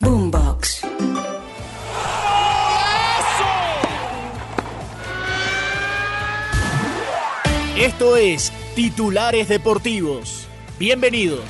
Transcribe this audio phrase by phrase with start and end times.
[0.00, 0.82] Boombox.
[7.76, 10.46] Esto es Titulares Deportivos.
[10.78, 11.40] Bienvenidos.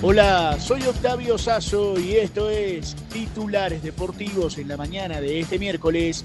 [0.00, 6.24] Hola, soy Octavio Sazo y esto es Titulares Deportivos en la mañana de este miércoles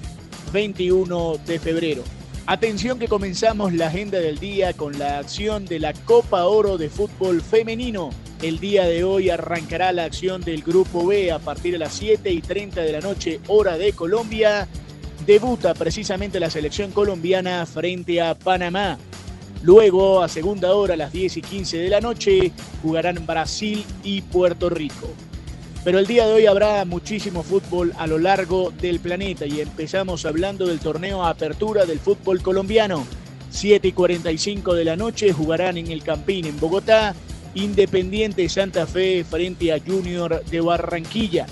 [0.51, 2.03] 21 de febrero.
[2.45, 6.89] Atención que comenzamos la agenda del día con la acción de la Copa Oro de
[6.89, 8.09] Fútbol Femenino.
[8.41, 12.29] El día de hoy arrancará la acción del Grupo B a partir de las 7
[12.29, 14.67] y 30 de la noche, hora de Colombia.
[15.25, 18.97] Debuta precisamente la selección colombiana frente a Panamá.
[19.61, 24.21] Luego, a segunda hora, a las 10 y 15 de la noche, jugarán Brasil y
[24.21, 25.07] Puerto Rico.
[25.83, 30.25] Pero el día de hoy habrá muchísimo fútbol a lo largo del planeta y empezamos
[30.25, 33.05] hablando del torneo Apertura del fútbol colombiano.
[33.49, 37.13] 7 y 45 de la noche jugarán en el Campín en Bogotá,
[37.53, 41.47] Independiente Santa Fe frente a Junior de Barranquilla.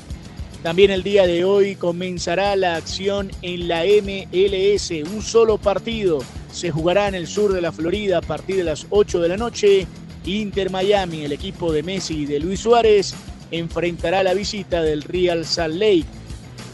[0.64, 6.20] También el día de hoy comenzará la acción en la MLS, un solo partido.
[6.54, 9.38] Se jugará en el sur de la Florida a partir de las 8 de la
[9.38, 9.88] noche.
[10.24, 13.16] Inter Miami, el equipo de Messi y de Luis Suárez,
[13.52, 16.06] enfrentará la visita del Real Salt Lake.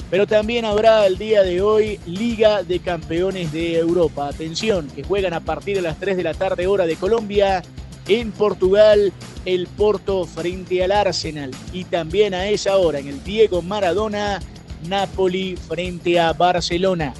[0.09, 4.29] Pero también habrá el día de hoy Liga de Campeones de Europa.
[4.29, 7.61] Atención, que juegan a partir de las 3 de la tarde hora de Colombia.
[8.07, 9.11] En Portugal,
[9.43, 11.51] el Porto frente al Arsenal.
[11.73, 14.39] Y también a esa hora, en el Diego Maradona,
[14.87, 17.13] Napoli frente a Barcelona.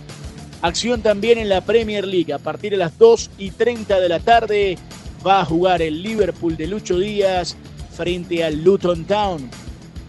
[0.62, 2.32] Acción también en la Premier League.
[2.32, 4.78] A partir de las 2 y 30 de la tarde
[5.26, 7.58] va a jugar el Liverpool de Lucho Díaz
[7.98, 9.50] frente al Luton Town.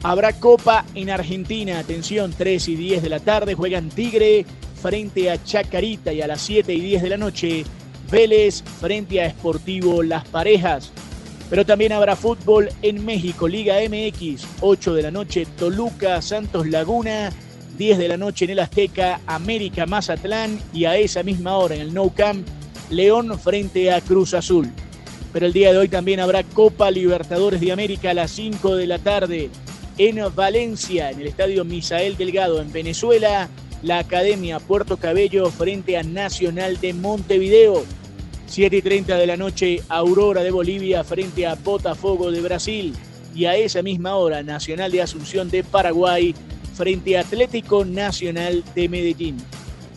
[0.02, 1.78] Habrá Copa en Argentina.
[1.78, 4.44] Atención, 3 y 10 de la tarde juegan Tigre
[4.80, 7.64] frente a Chacarita y a las 7 y 10 de la noche
[8.10, 10.92] Vélez frente a Sportivo Las Parejas.
[11.50, 17.32] Pero también habrá fútbol en México, Liga MX, 8 de la noche Toluca, Santos Laguna,
[17.78, 21.80] 10 de la noche en el Azteca, América Mazatlán y a esa misma hora en
[21.80, 22.46] el Nou Camp,
[22.90, 24.70] León frente a Cruz Azul.
[25.32, 28.86] Pero el día de hoy también habrá Copa Libertadores de América a las 5 de
[28.86, 29.50] la tarde
[29.98, 33.48] en Valencia, en el Estadio Misael Delgado en Venezuela,
[33.82, 37.84] la Academia Puerto Cabello frente a Nacional de Montevideo.
[38.46, 42.94] 7 y 30 de la noche, Aurora de Bolivia frente a Botafogo de Brasil.
[43.34, 46.34] Y a esa misma hora, Nacional de Asunción de Paraguay
[46.74, 49.36] frente a Atlético Nacional de Medellín.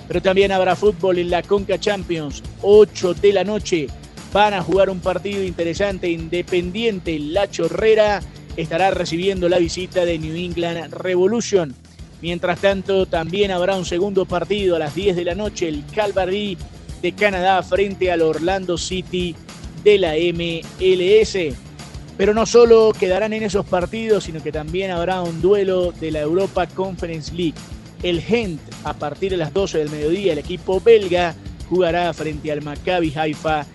[0.08, 3.88] Pero también habrá fútbol en la Conca Champions, 8 de la noche.
[4.34, 7.20] Van a jugar un partido interesante, independiente.
[7.20, 8.22] La Chorrera
[8.56, 11.76] estará recibiendo la visita de New England Revolution.
[12.22, 16.58] Mientras tanto, también habrá un segundo partido a las 10 de la noche, el Calvary
[17.02, 19.36] de Canadá frente al Orlando City
[19.84, 21.58] de la MLS.
[22.16, 26.22] Pero no solo quedarán en esos partidos, sino que también habrá un duelo de la
[26.22, 27.56] Europa Conference League.
[28.04, 31.36] El Gent, a partir de las 12 del mediodía, el equipo belga
[31.70, 33.66] jugará frente al Maccabi Haifa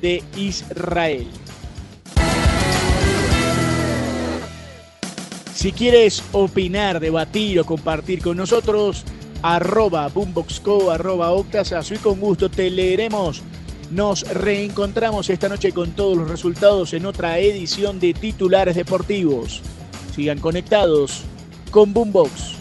[0.00, 1.26] de Israel.
[5.54, 9.04] Si quieres opinar, debatir o compartir con nosotros,
[9.42, 13.42] arroba boomboxco, arroba octasazo y con gusto te leeremos.
[13.90, 19.62] Nos reencontramos esta noche con todos los resultados en otra edición de Titulares Deportivos.
[20.14, 21.22] Sigan conectados
[21.70, 22.55] con Boombox.